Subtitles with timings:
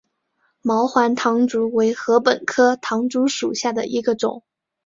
[0.63, 4.41] 毛环唐竹为禾本科唐竹属下的一个种。